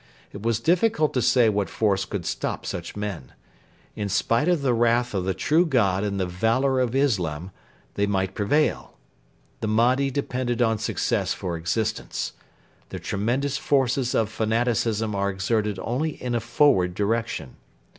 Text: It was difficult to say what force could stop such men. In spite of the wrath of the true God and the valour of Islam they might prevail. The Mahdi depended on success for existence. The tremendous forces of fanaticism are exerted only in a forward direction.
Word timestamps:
It 0.33 0.41
was 0.41 0.59
difficult 0.59 1.13
to 1.13 1.21
say 1.21 1.47
what 1.47 1.69
force 1.69 2.05
could 2.05 2.25
stop 2.25 2.65
such 2.65 2.95
men. 2.95 3.33
In 3.95 4.09
spite 4.09 4.47
of 4.47 4.63
the 4.63 4.73
wrath 4.73 5.13
of 5.13 5.25
the 5.25 5.35
true 5.35 5.63
God 5.63 6.03
and 6.03 6.19
the 6.19 6.25
valour 6.25 6.79
of 6.79 6.95
Islam 6.95 7.51
they 7.93 8.07
might 8.07 8.33
prevail. 8.33 8.97
The 9.59 9.67
Mahdi 9.67 10.09
depended 10.09 10.59
on 10.59 10.79
success 10.79 11.35
for 11.35 11.55
existence. 11.55 12.33
The 12.89 12.97
tremendous 12.97 13.59
forces 13.59 14.15
of 14.15 14.29
fanaticism 14.31 15.13
are 15.13 15.29
exerted 15.29 15.77
only 15.77 16.13
in 16.19 16.33
a 16.33 16.39
forward 16.39 16.95
direction. 16.95 17.57